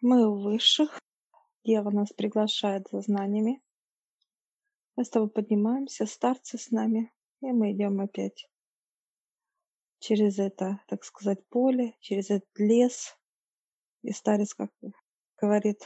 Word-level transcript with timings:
Мы 0.00 0.28
у 0.28 0.40
высших. 0.40 1.00
Дева 1.64 1.90
нас 1.90 2.12
приглашает 2.12 2.86
за 2.92 3.00
знаниями. 3.00 3.60
Мы 4.96 5.04
с 5.04 5.10
тобой 5.10 5.28
поднимаемся, 5.28 6.06
старцы 6.06 6.56
с 6.56 6.70
нами, 6.70 7.12
и 7.40 7.52
мы 7.52 7.72
идем 7.72 8.00
опять 8.00 8.48
через 9.98 10.38
это, 10.38 10.80
так 10.86 11.04
сказать, 11.04 11.44
поле, 11.48 11.96
через 12.00 12.30
этот 12.30 12.48
лес. 12.56 13.16
И 14.02 14.12
старец, 14.12 14.54
как 14.54 14.70
говорит 15.40 15.80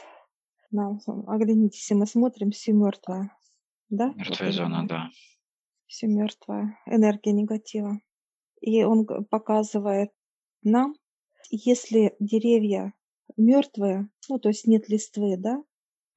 нам, 0.69 0.99
оглянитесь, 1.27 1.89
и 1.89 1.95
мы 1.95 2.05
смотрим, 2.05 2.51
все 2.51 2.71
мертвое. 2.71 3.35
Да? 3.89 4.13
Мертвая 4.13 4.49
вот 4.49 4.55
зона, 4.55 4.87
да. 4.87 5.09
Все 5.87 6.07
мертвое. 6.07 6.79
Энергия 6.85 7.31
негатива. 7.31 7.99
И 8.61 8.83
он 8.83 9.05
показывает 9.25 10.11
нам, 10.61 10.95
если 11.49 12.15
деревья 12.19 12.93
мертвые, 13.37 14.09
ну, 14.29 14.39
то 14.39 14.49
есть 14.49 14.67
нет 14.67 14.89
листвы, 14.89 15.37
да, 15.37 15.63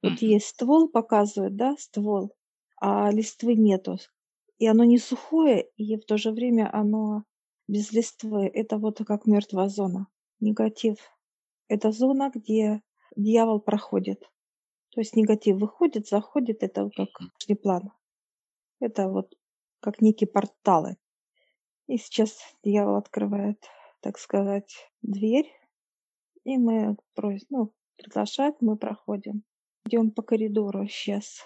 вот 0.03 0.21
есть 0.21 0.47
ствол, 0.47 0.89
показывает, 0.89 1.55
да, 1.55 1.75
ствол, 1.77 2.33
а 2.79 3.11
листвы 3.11 3.55
нету. 3.55 3.97
И 4.59 4.67
оно 4.67 4.83
не 4.83 4.97
сухое, 4.97 5.69
и 5.75 5.97
в 5.97 6.05
то 6.05 6.17
же 6.17 6.31
время 6.31 6.69
оно 6.73 7.23
без 7.67 7.91
листвы. 7.91 8.47
Это 8.47 8.77
вот 8.77 8.99
как 9.05 9.25
мертвая 9.25 9.69
зона. 9.69 10.07
Негатив. 10.39 10.97
Это 11.67 11.91
зона, 11.91 12.31
где 12.33 12.81
дьявол 13.15 13.59
проходит. 13.59 14.21
То 14.91 15.01
есть 15.01 15.15
негатив 15.15 15.57
выходит, 15.57 16.07
заходит, 16.07 16.63
это 16.63 16.89
как 16.95 17.09
внешний 17.19 17.55
план. 17.55 17.91
Это 18.79 19.09
вот 19.09 19.33
как 19.79 20.01
некие 20.01 20.27
порталы. 20.27 20.97
И 21.87 21.97
сейчас 21.97 22.37
дьявол 22.63 22.95
открывает, 22.95 23.63
так 24.01 24.17
сказать, 24.17 24.89
дверь, 25.01 25.51
и 26.47 26.57
мы 26.57 26.95
просим, 27.13 27.45
ну, 27.49 27.73
приглашают, 27.97 28.61
мы 28.61 28.77
проходим. 28.77 29.43
Идем 29.85 30.11
по 30.11 30.21
коридору 30.21 30.87
сейчас. 30.87 31.43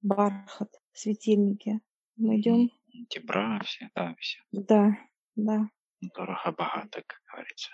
Бархат, 0.00 0.68
светильники. 0.92 1.80
Мы 2.16 2.40
идем. 2.40 2.70
Дебра 3.08 3.60
все, 3.64 3.88
да, 3.94 4.16
все. 4.18 4.40
Да, 4.50 4.98
да. 5.36 5.70
Дорого-богато, 6.00 7.04
как 7.06 7.20
говорится. 7.30 7.70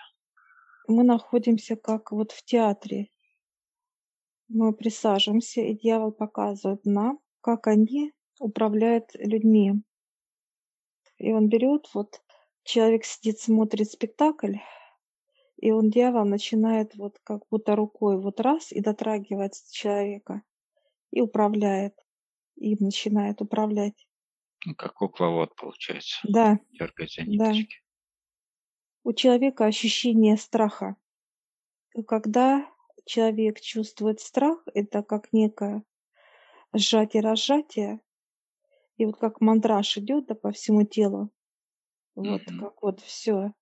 Мы 0.87 1.03
находимся 1.03 1.75
как 1.75 2.11
вот 2.11 2.31
в 2.33 2.45
театре. 2.45 3.09
Мы 4.47 4.71
присаживаемся, 4.71 5.61
и 5.61 5.75
дьявол 5.75 6.11
показывает 6.11 6.85
нам, 6.85 7.19
как 7.41 7.65
они 7.65 8.13
управляют 8.39 9.09
людьми. 9.15 9.73
И 11.17 11.33
он 11.33 11.49
берет, 11.49 11.89
вот 11.95 12.21
человек 12.63 13.05
сидит, 13.05 13.39
смотрит 13.39 13.89
спектакль, 13.89 14.57
и 15.61 15.71
он, 15.71 15.89
дьявол, 15.89 16.25
начинает 16.25 16.95
вот 16.95 17.19
как 17.23 17.41
будто 17.51 17.75
рукой 17.75 18.17
вот 18.17 18.39
раз 18.39 18.71
и 18.71 18.79
дотрагивается 18.79 19.73
человека 19.73 20.41
и 21.11 21.19
управляет, 21.19 21.93
и 22.55 22.81
начинает 22.81 23.41
управлять. 23.41 24.07
Ну, 24.65 24.73
как 24.75 24.93
кукловод, 24.93 25.53
получается. 25.55 26.19
Да. 26.23 26.59
Дергает 26.71 27.11
за 27.11 27.23
ниточки. 27.23 27.75
Да. 27.75 29.09
У 29.09 29.13
человека 29.13 29.65
ощущение 29.65 30.37
страха. 30.37 30.95
И 31.93 32.03
когда 32.03 32.65
человек 33.05 33.59
чувствует 33.59 34.21
страх, 34.21 34.63
это 34.73 35.03
как 35.03 35.33
некое 35.33 35.83
сжатие-разжатие, 36.73 37.99
и 38.95 39.05
вот 39.05 39.17
как 39.17 39.41
мандраж 39.41 39.97
идет 39.97 40.27
да, 40.27 40.35
по 40.35 40.51
всему 40.51 40.85
телу, 40.85 41.31
вот 42.15 42.41
mm-hmm. 42.41 42.59
как 42.59 42.81
вот 42.81 43.01
все 43.01 43.53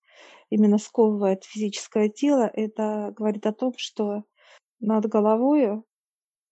именно 0.50 0.78
сковывает 0.78 1.44
физическое 1.44 2.10
тело, 2.10 2.50
это 2.54 3.14
говорит 3.16 3.46
о 3.46 3.54
том, 3.54 3.74
что 3.78 4.24
над 4.80 5.06
головой 5.08 5.84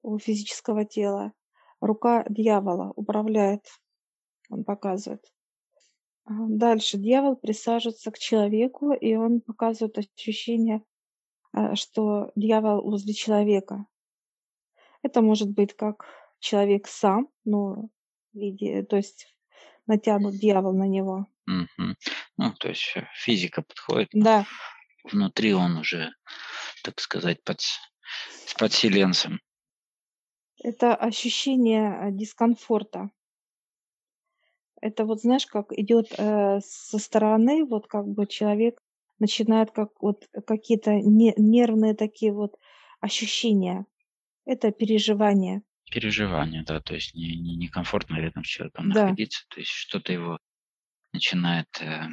у 0.01 0.19
физического 0.19 0.85
тела 0.85 1.33
рука 1.81 2.25
дьявола 2.29 2.93
управляет, 2.95 3.65
он 4.49 4.63
показывает. 4.63 5.23
А 6.25 6.33
дальше 6.47 6.97
дьявол 6.97 7.35
присаживается 7.35 8.11
к 8.11 8.17
человеку, 8.17 8.93
и 8.93 9.15
он 9.15 9.41
показывает 9.41 9.97
ощущение, 9.97 10.83
а, 11.51 11.75
что 11.75 12.31
дьявол 12.35 12.81
возле 12.81 13.13
человека. 13.13 13.85
Это 15.03 15.21
может 15.21 15.51
быть 15.51 15.75
как 15.75 16.05
человек 16.39 16.87
сам, 16.87 17.29
но 17.43 17.89
в 18.33 18.37
виде, 18.37 18.83
то 18.83 18.95
есть 18.95 19.27
натянут 19.85 20.35
дьявол 20.35 20.73
на 20.73 20.87
него. 20.87 21.27
Мгм. 21.45 21.95
Ну, 22.37 22.53
то 22.53 22.69
есть 22.69 22.93
э, 22.95 23.07
физика 23.13 23.61
подходит. 23.61 24.09
Да. 24.13 24.45
Внутри 25.03 25.53
он 25.53 25.77
уже, 25.77 26.11
так 26.83 26.99
сказать, 26.99 27.43
под, 27.43 27.61
с 27.61 28.53
подселенцем. 28.57 29.39
Это 30.63 30.95
ощущение 30.95 31.91
э, 31.91 32.11
дискомфорта. 32.11 33.11
Это 34.81 35.05
вот, 35.05 35.21
знаешь, 35.21 35.45
как 35.45 35.71
идет 35.71 36.07
э, 36.17 36.59
со 36.61 36.97
стороны, 36.99 37.65
вот 37.65 37.87
как 37.87 38.07
бы 38.07 38.25
человек 38.25 38.79
начинает 39.19 39.71
как 39.71 39.89
вот 40.01 40.27
какие-то 40.45 40.93
не, 40.93 41.33
нервные 41.37 41.95
такие 41.95 42.33
вот 42.33 42.55
ощущения. 42.99 43.85
Это 44.45 44.71
переживания. 44.71 45.63
Переживания, 45.91 46.63
да, 46.65 46.81
то 46.81 46.95
есть 46.95 47.13
не, 47.13 47.35
не, 47.37 47.55
некомфортно 47.55 48.15
рядом 48.15 48.43
с 48.43 48.47
человеком 48.47 48.91
да. 48.91 49.03
находиться, 49.03 49.45
то 49.49 49.59
есть 49.59 49.71
что-то 49.71 50.11
его 50.11 50.39
начинает 51.15 51.67
э, 51.81 52.07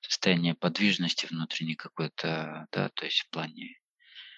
состояние 0.00 0.54
подвижности 0.54 1.26
внутренней 1.26 1.74
какой-то, 1.74 2.66
да, 2.72 2.88
то 2.90 3.04
есть 3.04 3.20
в 3.20 3.30
плане 3.30 3.78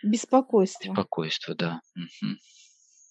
Беспокойство. 0.02 0.88
беспокойства, 0.88 1.54
да. 1.54 1.80
Угу. 1.96 2.36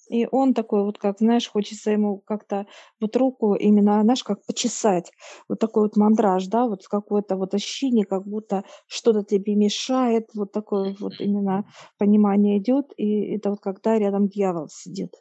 И 0.09 0.27
он 0.31 0.53
такой 0.53 0.83
вот, 0.83 0.99
как, 0.99 1.17
знаешь, 1.17 1.49
хочется 1.49 1.91
ему 1.91 2.19
как-то 2.19 2.67
вот 2.99 3.15
руку 3.15 3.55
именно, 3.55 4.01
знаешь, 4.03 4.23
как 4.23 4.45
почесать. 4.45 5.11
Вот 5.49 5.59
такой 5.59 5.83
вот 5.83 5.97
мандраж, 5.97 6.45
да, 6.47 6.67
вот 6.67 6.87
какое-то 6.87 7.35
вот 7.35 7.53
ощущение, 7.53 8.05
как 8.05 8.25
будто 8.25 8.63
что-то 8.87 9.23
тебе 9.23 9.55
мешает. 9.55 10.29
Вот 10.35 10.51
такое 10.51 10.95
вот 10.99 11.13
именно 11.19 11.65
понимание 11.97 12.59
идет. 12.59 12.93
И 12.97 13.35
это 13.35 13.49
вот 13.49 13.61
когда 13.61 13.97
рядом 13.97 14.27
дьявол 14.27 14.67
сидит, 14.69 15.11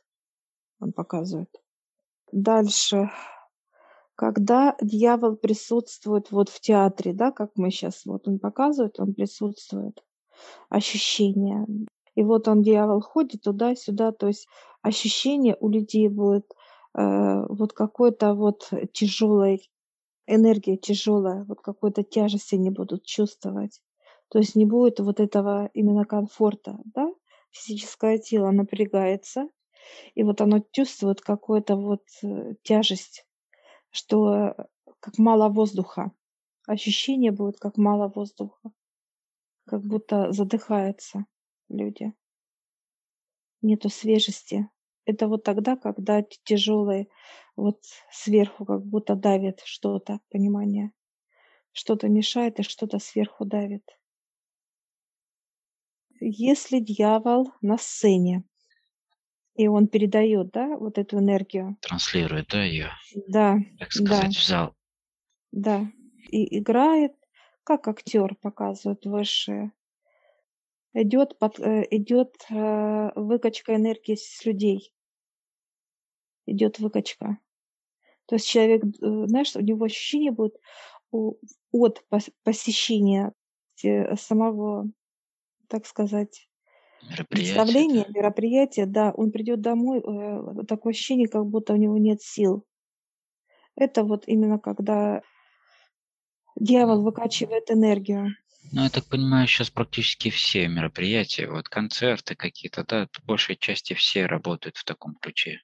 он 0.80 0.92
показывает. 0.92 1.48
Дальше 2.30 3.10
когда 4.16 4.76
дьявол 4.80 5.36
присутствует 5.36 6.30
вот 6.30 6.48
в 6.48 6.60
театре, 6.60 7.12
да, 7.12 7.32
как 7.32 7.52
мы 7.56 7.70
сейчас, 7.70 8.04
вот 8.04 8.28
он 8.28 8.38
показывает, 8.38 9.00
он 9.00 9.14
присутствует, 9.14 10.02
ощущение. 10.68 11.66
И 12.14 12.22
вот 12.22 12.48
он, 12.48 12.62
дьявол, 12.62 13.00
ходит 13.00 13.42
туда-сюда, 13.42 14.12
то 14.12 14.28
есть 14.28 14.46
ощущение 14.82 15.56
у 15.60 15.68
людей 15.68 16.08
будет 16.08 16.46
э, 16.96 17.44
вот 17.48 17.72
какой-то 17.72 18.34
вот 18.34 18.70
тяжелой 18.92 19.68
энергия 20.26 20.76
тяжелая, 20.76 21.44
вот 21.44 21.60
какой-то 21.60 22.02
тяжести 22.02 22.54
они 22.54 22.70
будут 22.70 23.04
чувствовать. 23.04 23.80
То 24.28 24.38
есть 24.38 24.54
не 24.56 24.64
будет 24.64 25.00
вот 25.00 25.20
этого 25.20 25.70
именно 25.74 26.04
комфорта, 26.04 26.78
да? 26.94 27.08
Физическое 27.50 28.18
тело 28.18 28.50
напрягается, 28.50 29.48
и 30.14 30.22
вот 30.22 30.40
оно 30.40 30.64
чувствует 30.72 31.20
какую-то 31.20 31.76
вот 31.76 32.02
э, 32.22 32.54
тяжесть 32.62 33.26
что 33.94 34.56
как 34.98 35.18
мало 35.18 35.48
воздуха. 35.48 36.10
Ощущение 36.66 37.30
будет, 37.30 37.58
как 37.60 37.76
мало 37.76 38.08
воздуха. 38.08 38.72
Как 39.66 39.82
будто 39.82 40.32
задыхаются 40.32 41.26
люди. 41.68 42.12
Нету 43.62 43.88
свежести. 43.90 44.68
Это 45.04 45.28
вот 45.28 45.44
тогда, 45.44 45.76
когда 45.76 46.22
тяжелые 46.22 47.06
вот 47.54 47.84
сверху 48.10 48.64
как 48.64 48.84
будто 48.84 49.14
давит 49.14 49.60
что-то, 49.64 50.20
понимание. 50.28 50.90
Что-то 51.70 52.08
мешает 52.08 52.58
и 52.58 52.62
что-то 52.62 52.98
сверху 52.98 53.44
давит. 53.44 53.88
Если 56.20 56.80
дьявол 56.80 57.52
на 57.60 57.78
сцене, 57.78 58.42
и 59.54 59.68
он 59.68 59.86
передает, 59.88 60.50
да, 60.50 60.76
вот 60.76 60.98
эту 60.98 61.18
энергию. 61.18 61.76
Транслирует, 61.80 62.48
да, 62.48 62.62
ее, 62.64 62.90
Да, 63.28 63.58
так 63.78 63.92
сказать, 63.92 64.32
да, 64.34 64.40
в 64.40 64.44
зал. 64.44 64.74
да. 65.52 65.86
И 66.30 66.58
играет, 66.58 67.12
как 67.62 67.86
актер 67.86 68.34
показывает 68.36 69.04
высшие. 69.04 69.72
Идет, 70.92 71.38
под, 71.38 71.58
э, 71.60 71.86
идет 71.90 72.34
э, 72.50 73.10
выкачка 73.14 73.74
энергии 73.76 74.14
с 74.16 74.44
людей. 74.44 74.92
Идет 76.46 76.78
выкачка. 76.78 77.38
То 78.26 78.36
есть 78.36 78.48
человек, 78.48 78.84
э, 78.84 78.88
знаешь, 79.26 79.54
у 79.54 79.60
него 79.60 79.84
ощущение 79.84 80.32
будет 80.32 80.56
от 81.72 82.04
посещения 82.42 83.32
самого, 84.16 84.88
так 85.68 85.86
сказать, 85.86 86.48
представление, 87.28 88.04
да. 88.08 88.20
мероприятие, 88.20 88.86
да, 88.86 89.12
он 89.12 89.30
придет 89.30 89.60
домой, 89.60 90.00
э, 90.00 90.64
такое 90.66 90.92
ощущение, 90.92 91.28
как 91.28 91.46
будто 91.46 91.72
у 91.72 91.76
него 91.76 91.96
нет 91.98 92.22
сил. 92.22 92.64
Это 93.76 94.04
вот 94.04 94.24
именно 94.26 94.58
когда 94.58 95.22
дьявол 96.56 97.02
выкачивает 97.02 97.70
энергию. 97.70 98.34
Ну, 98.72 98.82
я 98.82 98.90
так 98.90 99.04
понимаю, 99.04 99.46
сейчас 99.46 99.70
практически 99.70 100.30
все 100.30 100.68
мероприятия, 100.68 101.48
вот 101.48 101.68
концерты 101.68 102.34
какие-то, 102.34 102.84
да, 102.84 103.08
по 103.12 103.22
большей 103.26 103.56
части 103.56 103.94
все 103.94 104.26
работают 104.26 104.76
в 104.76 104.84
таком 104.84 105.16
ключе. 105.16 105.60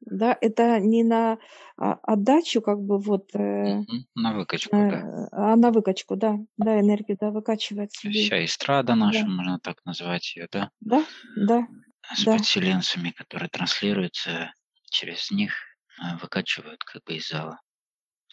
Да, 0.00 0.36
это 0.40 0.78
не 0.80 1.02
на 1.02 1.38
а, 1.76 1.94
отдачу, 2.02 2.62
как 2.62 2.80
бы 2.80 2.98
вот, 2.98 3.34
э, 3.34 3.84
На 4.14 4.32
выкачку, 4.32 4.76
да. 4.76 5.28
а 5.32 5.56
на 5.56 5.70
выкачку, 5.70 6.16
да, 6.16 6.38
да, 6.56 6.80
энергию, 6.80 7.16
да, 7.20 7.30
выкачивать 7.30 7.92
То 8.02 8.10
Вся 8.10 8.44
эстрада 8.44 8.94
наша, 8.94 9.20
Да, 9.20 9.28
можно 9.28 9.58
так 9.58 9.84
назвать 9.84 10.36
ее, 10.36 10.48
да, 10.52 10.70
да, 10.80 11.04
да, 11.34 11.66
с 12.14 12.24
да, 12.24 12.36
подселенцами, 12.36 13.10
которые 13.10 13.48
транслируются 13.48 14.52
через 14.90 15.30
них, 15.30 15.52
э, 16.00 16.16
выкачивают 16.20 16.84
как 16.84 17.02
бы 17.04 17.14
из 17.16 17.28
зала. 17.28 17.60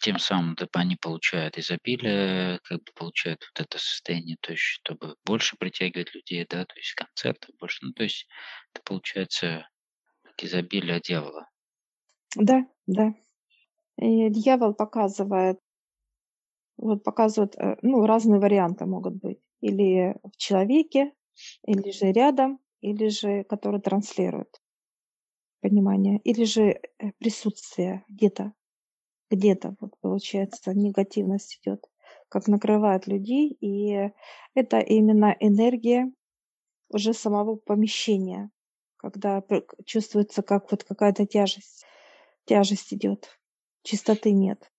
Тем 0.02 0.18
самым 0.18 0.56
они 0.74 0.96
получают 0.96 1.58
изобилие, 1.58 2.60
как 2.64 2.78
бы 2.80 2.92
получают 2.94 3.40
вот 3.54 3.66
это 3.66 3.78
состояние, 3.78 4.36
то 4.40 4.52
есть 4.52 4.62
чтобы 4.62 5.16
больше 5.24 5.56
притягивать 5.58 6.14
людей, 6.14 6.46
да, 6.48 6.64
то 6.64 6.76
есть 6.76 6.92
концертов 6.94 7.50
больше, 7.58 7.78
ну 7.86 7.92
то 7.92 8.04
есть 8.04 8.26
это 8.72 8.82
получается 8.84 9.68
изобилие 10.38 11.00
дьявола. 11.00 11.48
Да, 12.36 12.66
да. 12.86 13.14
И 13.98 14.30
дьявол 14.30 14.74
показывает, 14.74 15.60
вот 16.78 17.02
показывает, 17.04 17.54
э, 17.58 17.76
ну, 17.82 18.06
разные 18.06 18.40
варианты 18.40 18.86
могут 18.86 19.14
быть. 19.16 19.40
Или 19.60 20.16
в 20.24 20.36
человеке, 20.36 21.12
или 21.66 21.90
же 21.90 22.12
рядом, 22.12 22.60
или 22.80 23.08
же 23.08 23.44
который 23.44 23.80
транслирует 23.80 24.60
понимание, 25.62 26.18
или 26.24 26.44
же 26.44 26.62
э, 26.62 27.12
присутствие 27.18 28.04
где-то, 28.08 28.52
где-то, 29.30 29.76
вот 29.80 29.92
получается, 30.00 30.74
негативность 30.74 31.60
идет, 31.62 31.84
как 32.28 32.48
накрывает 32.48 33.06
людей, 33.08 33.56
и 33.60 34.10
это 34.54 34.78
именно 34.80 35.36
энергия 35.40 36.12
уже 36.90 37.14
самого 37.14 37.56
помещения, 37.56 38.50
когда 38.98 39.42
чувствуется 39.86 40.42
как 40.42 40.70
вот 40.72 40.84
какая-то 40.84 41.26
тяжесть 41.26 41.84
тяжесть 42.46 42.94
идет, 42.94 43.38
чистоты 43.82 44.32
нет. 44.32 44.70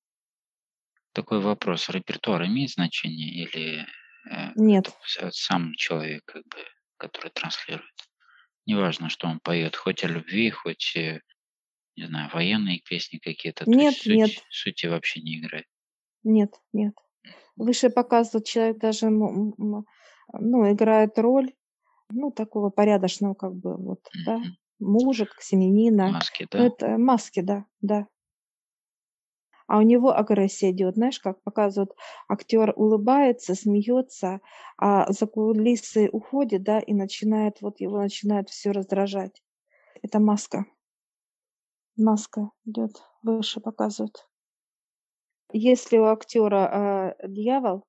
Такой 1.14 1.40
вопрос. 1.40 1.90
Репертуар 1.90 2.46
имеет 2.46 2.72
значение 2.72 3.30
или 3.30 3.86
э, 4.30 4.52
Нет. 4.56 4.92
сам 5.31 5.74
человек, 5.74 6.24
как 6.25 6.44
бы, 6.44 6.58
который 6.98 7.31
транслирует? 7.31 7.90
Неважно, 8.68 9.10
что 9.10 9.28
он 9.28 9.40
поет, 9.40 9.75
хоть 9.75 10.04
о 10.04 10.08
любви, 10.08 10.50
хоть, 10.52 10.96
э, 10.96 11.22
не 11.96 12.06
знаю, 12.06 12.30
военные 12.31 12.81
песни 12.88 13.18
какие-то. 13.18 13.68
Нет, 13.68 13.96
суть, 13.96 14.16
нет. 14.16 14.31
Сути 14.50 14.86
вообще 14.86 15.22
не 15.22 15.40
играет. 15.40 15.66
Нет, 16.24 16.54
нет. 16.72 16.94
Выше 17.56 17.90
показывает 17.90 18.46
человек 18.46 18.78
даже, 18.78 19.10
ну, 19.10 19.86
играет 20.72 21.18
роль, 21.18 21.52
ну, 22.10 22.31
такого 22.31 22.70
порядочного, 22.70 23.34
как 23.34 23.56
бы, 23.56 23.75
вот, 23.75 24.02
mm-hmm. 24.02 24.24
да, 24.25 24.42
мужа, 24.79 25.25
как 25.25 25.41
семенина. 25.41 26.09
Маски, 26.12 26.47
да? 26.50 26.65
Это 26.65 26.97
маски, 26.97 27.41
да, 27.41 27.65
да. 27.81 28.07
А 29.68 29.79
у 29.79 29.81
него 29.81 30.18
агрессия 30.18 30.71
идет, 30.71 30.95
знаешь, 30.95 31.19
как 31.19 31.44
показывают, 31.44 31.94
актер 32.29 32.71
улыбается, 32.77 33.53
смеется, 33.53 34.39
а 34.77 35.12
за 35.12 35.27
кулисы 35.27 36.09
уходит, 36.09 36.63
да, 36.63 36.79
и 36.79 36.94
начинает, 36.94 37.62
вот 37.62 37.81
его 37.81 37.97
начинает 38.00 38.50
все 38.50 38.71
раздражать. 38.71 39.44
Это 40.01 40.19
маска. 40.19 40.65
Маска 41.97 42.51
идет, 42.63 42.91
выше 43.24 43.59
показывают. 43.59 44.29
Если 45.51 45.97
у 45.97 46.06
актера 46.06 47.15
э, 47.19 47.27
дьявол, 47.27 47.83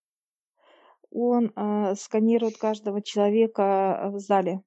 он 1.11 1.53
э, 1.55 1.95
сканирует 1.95 2.59
каждого 2.59 3.03
человека 3.03 4.11
в 4.13 4.19
зале. 4.19 4.63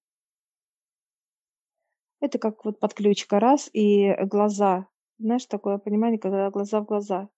Это 2.22 2.38
как 2.38 2.64
вот 2.66 2.80
подключка 2.80 3.40
раз 3.40 3.68
и 3.74 4.14
глаза. 4.26 4.88
Знаешь, 5.18 5.46
такое 5.48 5.80
понимание, 5.80 6.20
когда 6.20 6.52
глаза 6.52 6.80
в 6.82 6.86
глаза. 6.86 7.30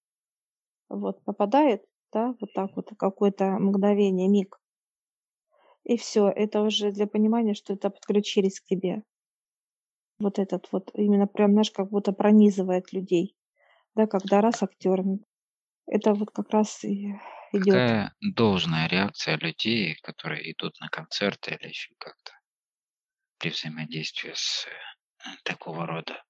Вот 0.90 1.24
попадает, 1.24 1.86
да, 2.14 2.36
вот 2.42 2.54
так 2.54 2.76
вот 2.76 2.92
какое-то 2.98 3.46
мгновение, 3.60 4.28
миг. 4.30 4.60
И 5.86 5.98
все, 5.98 6.30
это 6.30 6.62
уже 6.62 6.92
для 6.92 7.08
понимания, 7.08 7.54
что 7.54 7.74
это 7.74 7.90
подключились 7.90 8.60
к 8.62 8.66
тебе. 8.66 9.04
Вот 10.20 10.40
этот 10.40 10.70
вот, 10.72 10.92
именно 10.94 11.28
прям, 11.28 11.52
знаешь, 11.52 11.72
как 11.72 11.90
будто 11.90 12.14
пронизывает 12.14 12.94
людей. 12.94 13.36
Да, 13.96 14.08
когда 14.08 14.42
раз 14.42 14.64
актерами. 14.64 15.20
Это 15.88 16.14
вот 16.14 16.32
как 16.32 16.52
раз 16.52 16.84
и 16.86 17.16
идет. 17.54 17.84
Какая 17.84 18.16
должная 18.20 18.88
реакция 18.88 19.38
людей, 19.38 19.96
которые 20.02 20.52
идут 20.52 20.80
на 20.80 20.88
концерты 20.90 21.56
или 21.56 21.68
еще 21.70 21.94
как-то? 22.00 22.34
При 23.44 23.50
взаимодействии 23.50 24.32
с 24.34 24.66
э, 24.66 25.30
такого 25.44 25.86
рода? 25.86 26.24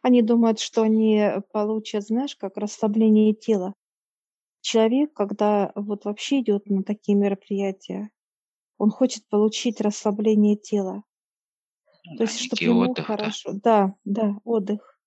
Они 0.00 0.22
думают, 0.22 0.58
что 0.58 0.80
они 0.80 1.22
получат, 1.52 2.04
знаешь, 2.04 2.34
как 2.36 2.56
расслабление 2.56 3.34
тела. 3.34 3.74
Человек, 4.62 5.12
когда 5.12 5.72
вот 5.74 6.06
вообще 6.06 6.40
идет 6.40 6.70
на 6.70 6.84
такие 6.84 7.18
мероприятия, 7.18 8.08
он 8.78 8.90
хочет 8.90 9.28
получить 9.28 9.82
расслабление 9.82 10.56
тела. 10.56 11.02
Ну, 12.04 12.16
То 12.16 12.22
есть, 12.22 12.40
чтобы 12.40 12.62
ему 12.62 12.90
отдых, 12.90 13.06
хорошо. 13.06 13.52
Да? 13.52 13.94
да, 14.04 14.22
да, 14.22 14.40
отдых. 14.44 14.98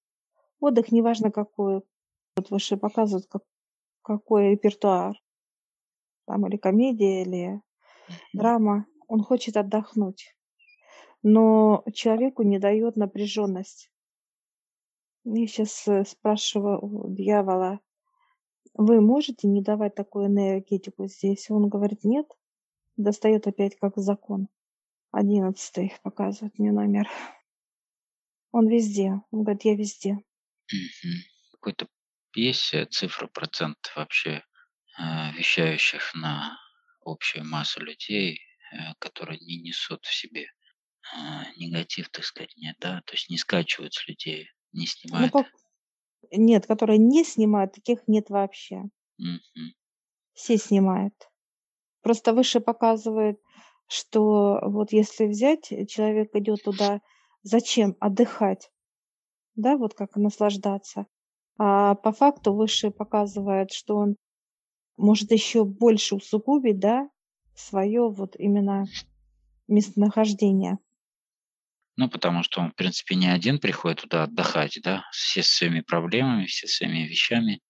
Отдых, 0.60 0.92
неважно 0.92 1.32
какой. 1.32 1.82
Вот 2.36 2.52
выше 2.52 2.78
показывают, 2.78 3.26
как, 3.28 3.42
какой 4.04 4.52
репертуар. 4.52 5.16
Там 6.28 6.46
или 6.46 6.58
комедия, 6.58 7.24
или 7.24 7.62
драма. 8.32 8.86
Он 9.08 9.24
хочет 9.24 9.58
отдохнуть 9.58 10.36
но 11.24 11.84
человеку 11.94 12.44
не 12.44 12.60
дает 12.60 12.98
напряженность. 12.98 13.90
Я 15.24 15.48
сейчас 15.48 15.88
э, 15.88 16.04
спрашиваю 16.04 17.06
дьявола, 17.16 17.80
вы 18.74 19.02
можете 19.02 19.48
не 19.48 19.62
давать 19.62 19.96
такую 19.96 20.28
энергетику 20.28 21.08
здесь? 21.08 21.50
Он 21.50 21.70
говорит, 21.70 22.04
нет. 22.04 22.28
Достает 22.98 23.48
опять 23.48 23.78
как 23.78 23.94
закон. 23.98 24.50
Одиннадцатый 25.12 25.94
показывает 26.04 26.58
мне 26.60 26.72
номер. 26.72 27.08
Он 28.52 28.68
везде. 28.68 29.22
Он 29.32 29.44
говорит, 29.44 29.64
я 29.64 29.76
везде. 29.76 30.18
Какой-то 31.54 31.88
есть 32.36 32.74
цифра 32.92 33.28
процент 33.28 33.78
вообще 33.96 34.44
э, 35.00 35.32
вещающих 35.38 36.14
на 36.16 36.58
общую 37.06 37.46
массу 37.46 37.80
людей, 37.80 38.40
э, 38.72 38.94
которые 39.00 39.40
не 39.40 39.62
несут 39.62 40.04
в 40.04 40.14
себе 40.14 40.48
негатив, 41.58 42.10
так 42.10 42.26
сказать, 42.26 42.54
нет, 42.58 42.76
да? 42.80 43.02
То 43.06 43.14
есть 43.14 43.30
не 43.30 43.38
скачивают 43.38 43.94
с 43.94 44.08
людей, 44.08 44.50
не 44.72 44.82
Ну, 44.82 44.88
снимают. 44.88 45.32
по- 45.34 45.46
Нет, 46.32 46.66
которые 46.68 46.98
не 47.00 47.24
снимают, 47.24 47.74
таких 47.74 48.08
нет 48.08 48.30
вообще. 48.30 48.84
Мгм. 49.18 49.74
Все 50.34 50.58
снимают. 50.58 51.14
Просто 52.02 52.34
выше 52.34 52.60
показывает, 52.62 53.40
что 53.88 54.60
вот 54.64 54.92
если 54.94 55.26
взять, 55.28 55.72
э, 55.72 55.86
человек 55.86 56.36
идет 56.36 56.64
туда, 56.64 57.02
зачем? 57.44 57.96
Отдыхать, 58.00 58.72
да, 59.56 59.78
вот 59.78 59.94
как 59.96 60.16
наслаждаться. 60.18 61.08
А 61.58 61.96
по 61.96 62.12
факту 62.14 62.54
выше 62.54 62.92
показывает, 62.92 63.72
что 63.72 63.98
он 63.98 64.16
может 64.98 65.32
еще 65.32 65.66
больше 65.66 66.16
усугубить, 66.16 66.80
да, 66.80 67.10
свое 67.56 68.10
вот 68.10 68.36
именно 68.38 68.86
местонахождение. 69.68 70.80
Ну, 71.96 72.10
потому 72.10 72.42
что 72.44 72.62
он, 72.62 72.72
в 72.72 72.76
принципе, 72.76 73.16
не 73.16 73.28
один 73.28 73.60
приходит 73.60 74.02
туда 74.02 74.24
отдыхать, 74.24 74.80
да, 74.84 75.04
все 75.12 75.44
своими 75.44 75.82
проблемами, 75.82 76.46
все 76.46 76.68
своими 76.68 77.08
вещами, 77.08 77.62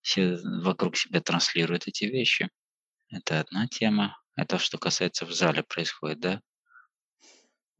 все 0.00 0.36
вокруг 0.62 0.96
себя 0.96 1.20
транслируют 1.20 1.86
эти 1.86 2.04
вещи. 2.04 2.48
Это 3.10 3.40
одна 3.40 3.68
тема. 3.68 4.16
Это 4.34 4.58
что 4.58 4.78
касается 4.78 5.26
в 5.26 5.32
зале 5.32 5.62
происходит, 5.62 6.20
да? 6.20 6.40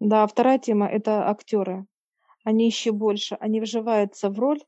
Да, 0.01 0.27
вторая 0.27 0.59
тема– 0.59 0.87
это 0.87 1.29
актеры. 1.29 1.87
Они 2.45 2.67
еще 2.67 2.93
больше, 2.93 3.35
они 3.41 3.61
вживаются 3.61 4.31
в 4.31 4.39
роль 4.39 4.61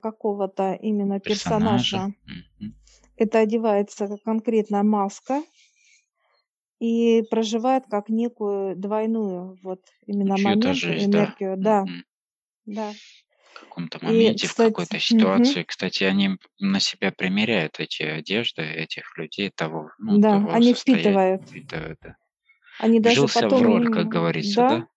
какого-то 0.00 0.74
именно 0.74 1.20
персонажа. 1.20 2.06
персонажа. 2.06 2.14
Это 3.16 3.40
одевается 3.40 4.16
конкретная 4.24 4.82
маска, 4.82 5.42
и 6.80 7.22
проживает 7.30 7.84
как 7.88 8.08
некую 8.08 8.74
двойную 8.74 9.58
вот 9.62 9.80
именно 10.06 10.36
момент, 10.36 10.64
жизнь, 10.74 11.10
энергию. 11.10 11.56
Да, 11.56 11.84
да. 12.64 12.90
да. 12.90 12.92
В 13.54 13.60
каком-то 13.60 13.98
моменте, 14.02 14.46
и, 14.46 14.48
кстати, 14.48 14.68
в 14.68 14.70
какой-то 14.70 14.98
ситуации. 14.98 15.60
Угу. 15.60 15.66
Кстати, 15.66 16.04
они 16.04 16.30
на 16.58 16.80
себя 16.80 17.12
примеряют 17.12 17.78
эти 17.78 18.02
одежды 18.02 18.62
этих 18.62 19.16
людей 19.18 19.50
того, 19.54 19.90
ну, 19.98 20.18
да, 20.18 20.38
того 20.38 20.52
они 20.52 20.72
впитывают. 20.72 21.42
впитывают 21.42 21.98
да. 22.02 22.16
Они 22.78 22.98
даже 22.98 23.16
Вжился 23.16 23.42
потом, 23.42 23.58
в 23.58 23.62
роль, 23.62 23.92
как 23.92 24.08
говорится, 24.08 24.56
да? 24.56 24.68
да? 24.68 24.88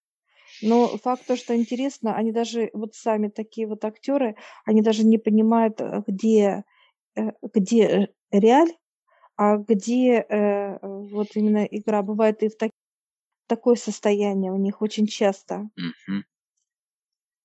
Но 0.61 0.97
факт 0.97 1.27
то, 1.27 1.35
что 1.35 1.53
интересно, 1.53 2.15
они 2.15 2.31
даже 2.31 2.69
вот 2.71 2.95
сами 2.95 3.27
такие 3.27 3.67
вот 3.67 3.83
актеры, 3.83 4.37
они 4.63 4.81
даже 4.81 5.03
не 5.03 5.17
понимают, 5.17 5.81
э, 5.81 6.01
где, 6.07 6.63
э, 7.17 7.31
где 7.53 8.09
реаль, 8.31 8.71
А 9.35 9.57
где, 9.57 10.25
э, 10.27 10.77
вот 10.81 11.35
именно 11.35 11.65
игра? 11.65 12.01
Бывает 12.01 12.43
и 12.43 12.49
в 12.49 12.55
так 12.55 12.71
такое 13.47 13.75
состояние 13.75 14.51
у 14.51 14.57
них 14.57 14.81
очень 14.81 15.07
часто. 15.07 15.69
Мгм. 15.75 16.25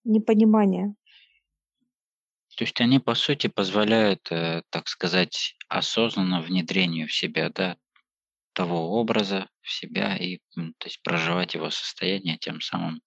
Непонимание. 0.04 0.94
То 2.56 2.64
есть 2.64 2.80
они, 2.80 2.98
по 2.98 3.14
сути, 3.14 3.46
позволяют, 3.46 4.32
э, 4.32 4.62
так 4.70 4.88
сказать, 4.88 5.54
осознанно 5.68 6.40
внедрению 6.40 7.06
в 7.06 7.12
себя, 7.12 7.50
да, 7.50 7.76
того 8.52 8.98
образа 8.98 9.48
в 9.62 9.70
себя 9.70 10.16
и, 10.16 10.38
то 10.56 10.86
есть 10.86 11.02
проживать 11.02 11.54
его 11.54 11.70
состояние 11.70 12.38
тем 12.38 12.60
самым. 12.60 13.00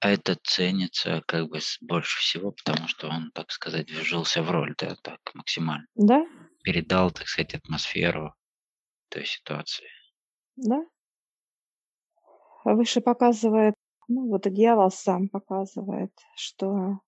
А 0.00 0.10
это 0.10 0.36
ценится 0.42 1.22
как 1.26 1.48
бы 1.48 1.60
больше 1.80 2.18
всего, 2.20 2.52
потому 2.52 2.86
что 2.88 3.08
он, 3.08 3.30
так 3.32 3.50
сказать, 3.50 3.90
вжился 3.90 4.42
в 4.42 4.50
роль, 4.50 4.74
да, 4.76 4.94
так 5.02 5.20
максимально. 5.32 5.86
Да, 5.94 6.26
Передал, 6.66 7.12
так 7.12 7.28
сказать, 7.28 7.54
атмосферу 7.54 8.34
той 9.08 9.24
ситуации. 9.24 9.86
да. 10.56 10.84
А 12.64 12.74
Выше 12.74 13.00
показывает, 13.00 13.74
ну 14.08 14.28
вот 14.28 14.48
и 14.48 14.50
дьявол 14.50 14.90
сам 14.90 15.28
показывает, 15.28 16.10
что 16.34 16.98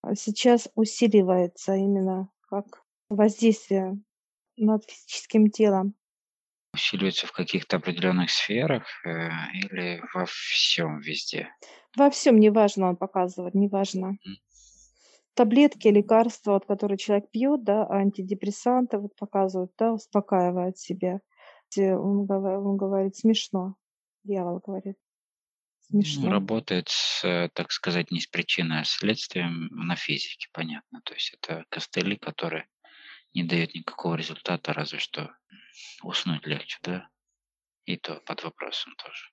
а, 0.00 0.14
сейчас 0.14 0.70
усиливается 0.74 1.74
именно 1.74 2.30
как 2.48 2.82
воздействие 3.10 4.00
над 4.56 4.84
физическим 4.90 5.50
телом. 5.50 5.94
Усиливается 6.72 7.26
в 7.26 7.32
каких-то 7.32 7.76
определенных 7.76 8.30
сферах 8.30 8.84
э, 9.04 9.28
или 9.52 10.02
во 10.14 10.24
всем 10.24 11.00
везде? 11.00 11.50
Во 11.94 12.08
всем 12.08 12.40
неважно, 12.40 12.88
он 12.88 12.96
показывает, 12.96 13.54
неважно. 13.54 14.06
М. 14.06 14.38
Таблетки, 15.38 15.86
лекарства, 15.86 16.54
вот, 16.54 16.66
которые 16.66 16.98
человек 16.98 17.30
пьет, 17.30 17.62
да, 17.62 17.88
антидепрессанты 17.88 18.98
вот 18.98 19.14
показывают, 19.14 19.70
да, 19.78 19.92
успокаивает 19.92 20.78
себя. 20.78 21.20
Он, 21.76 22.28
он 22.28 22.76
говорит, 22.76 23.14
смешно. 23.14 23.76
Дьявол 24.24 24.60
говорит, 24.66 24.96
Ну, 25.90 26.00
смешно. 26.02 26.28
работает 26.28 26.88
с, 26.88 27.24
э, 27.24 27.50
так 27.54 27.70
сказать, 27.70 28.10
не 28.10 28.20
с 28.20 28.26
причиной, 28.26 28.80
а 28.80 28.84
с 28.84 28.90
следствием 28.90 29.68
на 29.70 29.94
физике, 29.94 30.48
понятно. 30.52 31.02
То 31.04 31.14
есть 31.14 31.36
это 31.40 31.64
костыли, 31.68 32.16
которые 32.16 32.66
не 33.32 33.44
дают 33.44 33.74
никакого 33.76 34.16
результата, 34.16 34.72
разве 34.72 34.98
что 34.98 35.30
уснуть 36.02 36.46
легче, 36.46 36.78
да? 36.82 37.08
И 37.84 37.96
то 37.96 38.20
под 38.26 38.42
вопросом 38.42 38.92
тоже. 38.96 39.30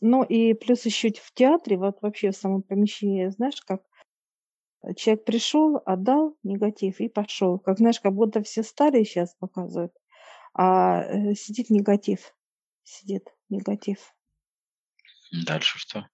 Ну 0.00 0.22
и 0.24 0.54
плюс 0.54 0.86
еще 0.86 1.10
в 1.10 1.32
театре, 1.34 1.76
вот 1.76 1.98
вообще 2.00 2.30
в 2.30 2.36
самом 2.36 2.62
помещении, 2.62 3.28
знаешь, 3.28 3.60
как 3.60 3.82
человек 4.96 5.24
пришел, 5.24 5.80
отдал 5.84 6.36
негатив 6.42 7.00
и 7.00 7.08
пошел. 7.08 7.58
Как 7.58 7.78
знаешь, 7.78 8.00
как 8.00 8.12
будто 8.12 8.42
все 8.42 8.62
стали 8.62 9.02
сейчас 9.04 9.34
показывают, 9.34 9.92
а 10.52 11.02
э, 11.02 11.34
сидит 11.34 11.70
негатив, 11.70 12.34
сидит 12.82 13.34
негатив. 13.48 14.14
Дальше 15.46 15.78
что? 15.78 16.06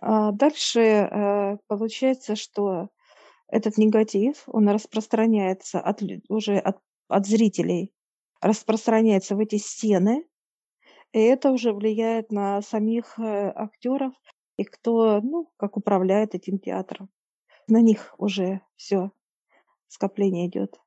А 0.00 0.32
дальше 0.32 0.80
э, 0.80 1.56
получается, 1.66 2.36
что 2.36 2.90
этот 3.48 3.78
негатив, 3.78 4.44
он 4.46 4.68
распространяется 4.68 5.80
от, 5.80 6.02
уже 6.28 6.56
от, 6.58 6.78
от 7.08 7.26
зрителей, 7.26 7.92
распространяется 8.40 9.34
в 9.34 9.40
эти 9.40 9.56
стены, 9.56 10.24
и 11.12 11.18
это 11.18 11.50
уже 11.50 11.72
влияет 11.72 12.30
на 12.30 12.62
самих 12.62 13.18
э, 13.18 13.52
актеров 13.54 14.14
и 14.56 14.64
кто, 14.64 15.20
ну, 15.20 15.50
как 15.56 15.76
управляет 15.76 16.34
этим 16.34 16.58
театром. 16.58 17.10
На 17.70 17.80
них 17.80 18.14
уже 18.18 18.60
все 18.74 19.12
скопление 19.86 20.48
идет. 20.48 20.80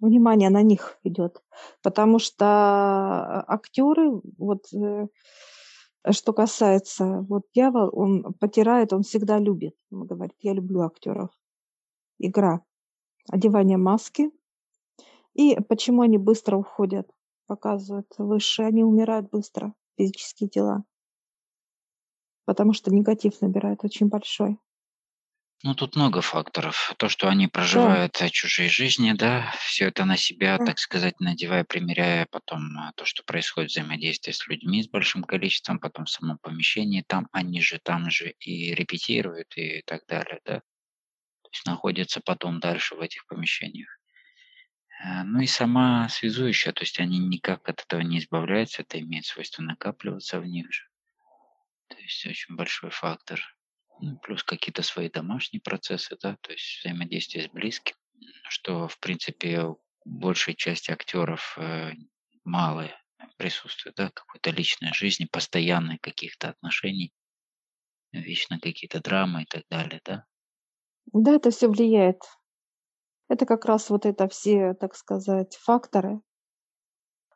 Внимание 0.00 0.50
на 0.50 0.62
них 0.62 0.98
идет, 1.02 1.42
потому 1.82 2.18
что 2.18 3.42
актеры, 3.48 4.20
вот 4.36 4.66
э, 4.74 5.06
что 6.10 6.32
касается, 6.34 7.24
вот 7.28 7.44
дьявол, 7.54 7.88
он 7.92 8.34
потирает, 8.34 8.92
он 8.92 9.02
всегда 9.02 9.38
любит. 9.38 9.74
Он 9.90 10.04
говорит, 10.06 10.36
я 10.40 10.52
люблю 10.52 10.82
актеров. 10.82 11.30
Игра, 12.18 12.60
одевание 13.30 13.78
маски. 13.78 14.30
И 15.32 15.58
почему 15.62 16.02
они 16.02 16.18
быстро 16.18 16.58
уходят, 16.58 17.10
показывают 17.46 18.12
выше, 18.18 18.62
они 18.62 18.84
умирают 18.84 19.30
быстро, 19.30 19.72
физические 19.96 20.50
тела. 20.50 20.84
Потому 22.44 22.74
что 22.74 22.92
негатив 22.92 23.40
набирает 23.40 23.84
очень 23.84 24.08
большой. 24.08 24.58
Ну, 25.64 25.74
тут 25.74 25.96
много 25.96 26.20
факторов. 26.20 26.94
То, 26.98 27.08
что 27.08 27.28
они 27.28 27.48
Да, 27.48 27.50
проживают 27.50 28.20
э, 28.22 28.28
чужие 28.30 28.68
жизни, 28.68 29.12
да, 29.12 29.52
все 29.60 29.86
это 29.86 30.04
на 30.04 30.16
себя, 30.16 30.58
да, 30.58 30.64
так 30.64 30.78
сказать, 30.78 31.18
надевая, 31.20 31.64
примеряя, 31.64 32.26
потом 32.30 32.76
а, 32.78 32.92
то, 32.96 33.04
что 33.06 33.24
происходит 33.24 33.70
взаимодействие 33.70 34.34
с 34.34 34.46
людьми 34.46 34.82
с 34.82 34.88
большим 34.88 35.24
количеством, 35.24 35.78
потом 35.80 36.04
в 36.04 36.10
самом 36.10 36.38
помещении, 36.38 37.02
там 37.06 37.28
они 37.32 37.60
же, 37.62 37.80
там 37.82 38.10
же 38.10 38.34
и 38.40 38.74
репетируют 38.74 39.56
и 39.56 39.82
так 39.86 40.02
далее, 40.06 40.40
да. 40.44 40.60
То 40.60 41.50
есть 41.52 41.66
находятся 41.66 42.20
потом 42.24 42.60
дальше 42.60 42.94
в 42.96 43.00
этих 43.00 43.26
помещениях. 43.26 43.88
Э, 45.04 45.22
Ну 45.22 45.40
и 45.40 45.46
сама 45.46 46.08
связующая, 46.08 46.72
то 46.72 46.82
есть 46.82 46.98
они 46.98 47.18
никак 47.20 47.68
от 47.68 47.82
этого 47.82 48.00
не 48.00 48.18
избавляются, 48.18 48.82
это 48.82 48.98
имеет 48.98 49.24
свойство 49.24 49.62
накапливаться 49.62 50.40
в 50.40 50.46
них 50.46 50.72
же. 50.72 50.88
То 51.88 51.96
есть 51.98 52.26
очень 52.26 52.56
большой 52.56 52.90
фактор. 52.90 53.40
Ну, 54.00 54.18
плюс 54.18 54.42
какие-то 54.42 54.82
свои 54.82 55.08
домашние 55.08 55.60
процессы, 55.60 56.16
да, 56.20 56.36
то 56.40 56.52
есть 56.52 56.80
взаимодействие 56.80 57.44
с 57.44 57.48
близким, 57.48 57.94
что, 58.48 58.88
в 58.88 58.98
принципе, 58.98 59.62
у 59.62 59.80
большей 60.04 60.54
части 60.54 60.90
актеров 60.90 61.56
э, 61.58 61.92
мало 62.44 62.90
присутствует, 63.36 63.96
да, 63.96 64.10
какой-то 64.10 64.50
личной 64.50 64.92
жизни, 64.92 65.26
постоянной 65.30 65.98
каких-то 65.98 66.50
отношений, 66.50 67.12
вечно 68.12 68.58
какие-то 68.60 69.00
драмы 69.00 69.42
и 69.42 69.46
так 69.46 69.64
далее, 69.70 70.00
да. 70.04 70.24
да, 71.12 71.36
это 71.36 71.50
все 71.50 71.68
влияет. 71.68 72.20
Это 73.28 73.46
как 73.46 73.64
раз 73.64 73.90
вот 73.90 74.06
это 74.06 74.28
все, 74.28 74.74
так 74.74 74.94
сказать, 74.94 75.56
факторы 75.56 76.20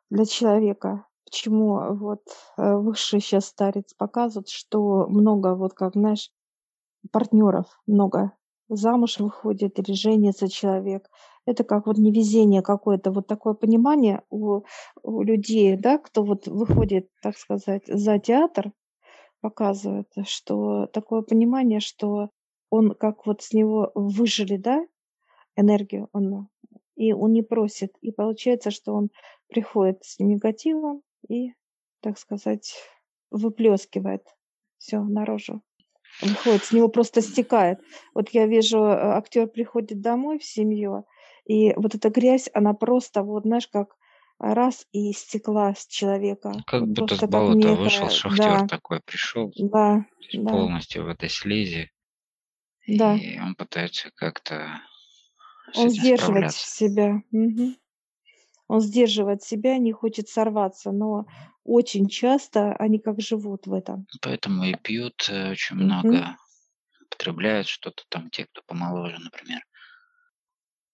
для 0.09 0.25
человека. 0.25 1.05
Почему 1.25 1.95
вот 1.95 2.23
э, 2.57 2.75
высший 2.75 3.19
сейчас 3.19 3.47
старец 3.47 3.93
показывает, 3.93 4.49
что 4.49 5.07
много, 5.07 5.55
вот 5.55 5.73
как, 5.73 5.93
знаешь, 5.93 6.31
партнеров 7.11 7.81
много. 7.87 8.33
Замуж 8.69 9.19
выходит 9.19 9.79
или 9.79 9.93
женится 9.93 10.47
человек. 10.47 11.09
Это 11.45 11.63
как 11.63 11.87
вот 11.87 11.97
невезение 11.97 12.61
какое-то, 12.61 13.11
вот 13.11 13.25
такое 13.27 13.55
понимание 13.55 14.21
у, 14.29 14.61
у 15.01 15.21
людей, 15.23 15.75
да, 15.75 15.97
кто 15.97 16.23
вот 16.23 16.47
выходит, 16.47 17.09
так 17.23 17.37
сказать, 17.37 17.83
за 17.87 18.19
театр, 18.19 18.71
показывает, 19.41 20.11
что 20.25 20.85
такое 20.87 21.21
понимание, 21.21 21.79
что 21.79 22.29
он 22.69 22.93
как 22.93 23.25
вот 23.25 23.41
с 23.41 23.53
него 23.53 23.91
выжили, 23.95 24.57
да, 24.57 24.85
энергию, 25.55 26.09
он, 26.13 26.49
и 26.95 27.13
он 27.13 27.33
не 27.33 27.41
просит. 27.41 27.95
И 28.01 28.11
получается, 28.11 28.71
что 28.71 28.93
он 28.93 29.09
приходит 29.47 30.03
с 30.03 30.19
негативом 30.19 31.01
и, 31.27 31.53
так 32.01 32.19
сказать, 32.19 32.75
выплескивает 33.31 34.23
все 34.77 35.01
наружу. 35.01 35.61
Выходит, 36.21 36.65
с 36.65 36.71
него 36.71 36.89
просто 36.89 37.21
стекает. 37.21 37.79
Вот 38.13 38.29
я 38.29 38.45
вижу, 38.45 38.79
э, 38.79 39.17
актер 39.17 39.47
приходит 39.47 40.01
домой 40.01 40.37
в 40.39 40.43
семью, 40.43 41.05
и 41.45 41.73
вот 41.75 41.95
эта 41.95 42.09
грязь, 42.09 42.49
она 42.53 42.73
просто, 42.73 43.23
вот 43.23 43.43
знаешь, 43.43 43.67
как 43.67 43.95
раз 44.39 44.85
и 44.91 45.11
стекла 45.13 45.73
с 45.75 45.87
человека. 45.87 46.53
Как 46.67 46.81
Вот 46.81 46.89
будто 46.89 47.15
с 47.15 47.27
болота 47.27 47.73
вышел 47.75 48.09
шахтер 48.09 48.59
да, 48.59 48.67
такой, 48.67 48.99
пришел 49.05 49.51
да, 49.57 50.05
да, 50.33 50.51
полностью 50.51 51.05
в 51.05 51.07
этой 51.07 51.29
слизи, 51.29 51.89
да. 52.87 53.15
и 53.15 53.39
он 53.39 53.55
пытается 53.55 54.11
как-то 54.15 54.81
Он 55.75 55.89
справляться. 55.89 56.67
себя. 56.67 57.21
Мгм. 57.31 57.75
Он 58.69 58.81
сдерживает 58.81 59.41
себя, 59.41 59.79
не 59.79 59.91
хочет 59.91 60.29
сорваться, 60.29 60.91
но 60.91 61.25
очень 61.65 62.07
часто 62.07 62.73
они 62.73 62.99
как 62.99 63.19
живут 63.19 63.65
в 63.65 63.73
этом. 63.73 64.05
Поэтому 64.21 64.63
и 64.63 64.75
пьют 64.75 65.27
э, 65.27 65.51
очень 65.51 65.75
много, 65.75 66.37
употребляют 67.01 67.67
что-то 67.67 68.03
там, 68.09 68.29
те, 68.29 68.45
кто 68.45 68.61
помоложе, 68.67 69.17
например. 69.19 69.61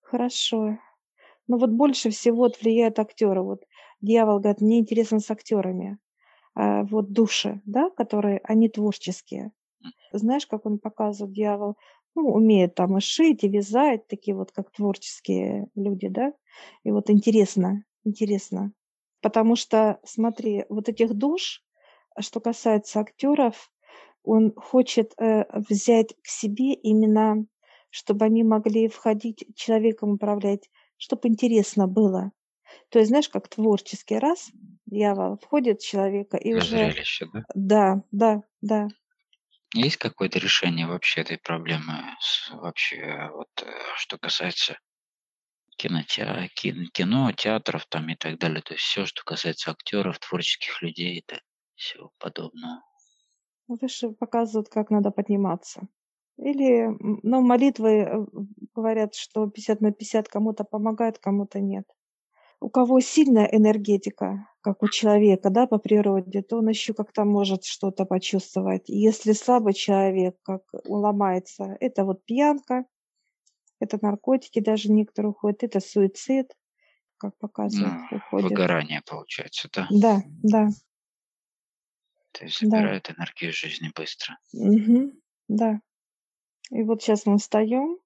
Хорошо. 0.01 0.77
Но 1.47 1.57
вот 1.57 1.69
больше 1.69 2.11
всего 2.11 2.37
вот 2.37 2.61
влияют 2.61 2.97
актеры. 2.97 3.41
Вот 3.41 3.63
дьявол 3.99 4.39
говорит, 4.39 4.61
мне 4.61 4.79
интересно 4.79 5.19
с 5.19 5.29
актерами. 5.29 5.97
А 6.55 6.83
вот 6.83 7.11
души, 7.11 7.61
да, 7.65 7.89
которые, 7.89 8.39
они 8.45 8.69
творческие. 8.69 9.51
Знаешь, 10.13 10.47
как 10.47 10.65
он 10.65 10.79
показывает, 10.79 11.33
дьявол, 11.33 11.75
ну, 12.15 12.31
умеет 12.31 12.75
там 12.75 12.97
и 12.97 13.01
шить, 13.01 13.43
и 13.43 13.49
вязать, 13.49 14.07
такие 14.07 14.35
вот 14.35 14.51
как 14.51 14.71
творческие 14.71 15.67
люди, 15.75 16.07
да. 16.07 16.33
И 16.83 16.91
вот 16.91 17.09
интересно, 17.09 17.83
интересно. 18.03 18.71
Потому 19.21 19.55
что, 19.55 19.99
смотри, 20.03 20.65
вот 20.69 20.87
этих 20.89 21.13
душ, 21.13 21.63
что 22.19 22.39
касается 22.39 23.01
актеров, 23.01 23.71
он 24.23 24.53
хочет 24.55 25.13
э, 25.19 25.45
взять 25.69 26.15
к 26.21 26.27
себе 26.27 26.73
именно, 26.73 27.45
чтобы 27.89 28.25
они 28.25 28.43
могли 28.43 28.87
входить, 28.87 29.45
человеком 29.55 30.11
управлять, 30.13 30.69
чтобы 30.97 31.27
интересно 31.27 31.87
было. 31.87 32.31
То 32.89 32.99
есть, 32.99 33.09
знаешь, 33.09 33.29
как 33.29 33.47
творческий 33.47 34.17
раз, 34.17 34.51
дьявол 34.85 35.37
входит 35.37 35.81
в 35.81 35.87
человека 35.87 36.37
и 36.37 36.51
Для 36.51 36.57
уже... 36.57 36.77
зрелища, 36.77 37.27
да? 37.31 37.43
Да, 37.53 38.03
да, 38.11 38.43
да. 38.61 38.87
Есть 39.75 39.97
какое-то 39.97 40.39
решение 40.39 40.87
вообще 40.87 41.21
этой 41.21 41.37
проблемы? 41.37 42.15
Вообще, 42.51 43.29
вот 43.31 43.49
э, 43.61 43.71
что 43.97 44.17
касается 44.17 44.79
кинотеа- 45.77 46.49
кин- 46.53 46.89
кино, 46.91 47.31
театров 47.31 47.85
там 47.87 48.09
и 48.09 48.15
так 48.15 48.37
далее. 48.39 48.61
То 48.61 48.73
есть 48.73 48.83
все, 48.85 49.05
что 49.05 49.23
касается 49.23 49.71
актеров, 49.71 50.19
творческих 50.19 50.81
людей 50.81 51.19
и 51.19 51.25
всего 51.75 52.11
подобного. 52.17 52.81
Ну, 53.67 53.77
Выше 53.81 54.11
показывают, 54.11 54.69
как 54.69 54.89
надо 54.91 55.11
подниматься. 55.11 55.87
Или, 56.37 56.81
м, 56.87 57.19
ну, 57.23 57.41
молитвы 57.41 57.89
э, 57.99 58.25
говорят, 58.75 59.15
что 59.15 59.47
50 59.49 59.81
на 59.81 59.91
50 59.91 60.27
кому-то 60.27 60.63
помогает, 60.63 61.17
кому-то 61.19 61.59
нет. 61.59 61.85
У 62.61 62.69
кого 62.69 62.99
сильная 63.01 63.45
энергетика, 63.47 64.49
как 64.65 64.81
у 64.81 64.87
человека, 64.87 65.51
да, 65.51 65.67
по 65.67 65.77
природе, 65.77 66.41
то 66.41 66.57
он 66.57 66.69
еще 66.69 66.95
как-то 66.95 67.23
может 67.23 67.65
что-то 67.65 68.03
почувствовать. 68.03 68.85
Если 68.87 69.33
слабый 69.33 69.73
человек, 69.75 70.37
как 70.41 70.63
он 70.89 71.01
ломается, 71.01 71.77
это 71.79 72.03
вот 72.03 72.25
пьянка, 72.25 72.85
это 73.79 73.99
наркотики, 74.01 74.59
даже 74.59 74.91
некоторые 74.91 75.29
уходят, 75.29 75.61
это 75.61 75.79
суицид, 75.79 76.51
как 77.17 77.37
показывают, 77.37 77.93
Ну, 78.11 78.17
уходят. 78.17 78.49
выгорание 78.49 79.03
получается, 79.05 79.69
да? 79.71 79.87
Да, 79.91 80.23
да, 80.41 80.69
То 82.31 82.45
есть 82.45 82.59
да. 82.59 82.67
забирает 82.67 83.11
энергию 83.11 83.53
жизни 83.53 83.91
быстро. 83.95 84.35
Мгм. 84.51 85.11
Да. 85.47 85.79
И 86.71 86.81
вот 86.81 87.03
сейчас 87.03 87.27
мы 87.27 87.37
встаем, 87.37 87.99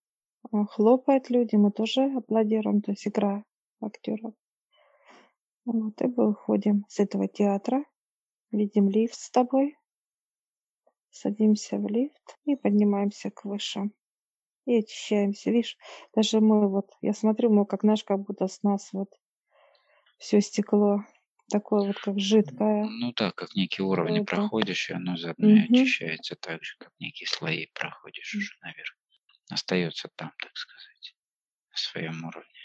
а, 0.51 0.65
хлопают 0.65 1.29
люди, 1.29 1.55
мы 1.55 1.71
тоже 1.71 2.01
аплодируем, 2.17 2.81
то 2.81 2.91
есть 2.91 3.07
игра 3.07 3.45
актеров. 3.81 4.33
Вот, 5.63 6.01
и 6.01 6.07
выходим 6.07 6.83
с 6.89 6.99
этого 6.99 7.29
театра, 7.29 7.85
видим 8.51 8.89
лифт 8.89 9.15
с 9.15 9.31
тобой, 9.31 9.77
садимся 11.11 11.77
в 11.77 11.87
лифт 11.87 12.37
и 12.45 12.55
поднимаемся 12.55 13.29
к 13.29 13.45
выше. 13.45 13.91
И 14.65 14.77
очищаемся. 14.79 15.51
Видишь, 15.51 15.77
даже 16.15 16.41
мы 16.41 16.69
вот, 16.69 16.91
я 17.01 17.13
смотрю, 17.13 17.51
мы 17.51 17.65
как 17.65 17.83
наш, 17.83 18.03
как 18.03 18.21
будто 18.21 18.47
с 18.47 18.63
нас 18.63 18.93
вот 18.93 19.09
все 20.17 20.39
стекло 20.39 20.99
такое 21.49 21.81
вот 21.81 21.99
как 21.99 22.19
жидкое. 22.19 22.91
Ну 22.99 23.13
да, 23.13 23.31
как 23.31 23.55
некие 23.55 23.85
уровни 23.85 24.19
какое-то. 24.19 24.51
проходишь, 24.51 24.89
и 24.89 24.93
оно 24.93 25.15
заодно 25.17 25.49
и 25.49 25.59
Мгм. 25.59 25.69
очищается 25.69 26.35
так 26.35 26.63
же, 26.63 26.75
как 26.77 26.91
некие 26.99 27.27
слои 27.27 27.67
проходишь 27.73 28.37
уже 28.37 28.53
наверх. 28.61 28.97
Остается 29.51 30.09
там, 30.15 30.33
так 30.41 30.55
сказать, 30.57 31.15
на 31.71 31.77
своем 31.77 32.25
уровне. 32.25 32.58